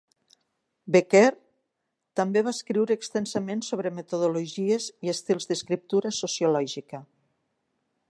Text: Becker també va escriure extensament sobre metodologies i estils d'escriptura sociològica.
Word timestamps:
Becker 0.95 1.25
també 2.21 2.43
va 2.47 2.55
escriure 2.57 2.97
extensament 3.01 3.63
sobre 3.69 3.93
metodologies 4.01 4.91
i 5.09 5.15
estils 5.17 5.51
d'escriptura 5.53 6.17
sociològica. 6.23 7.07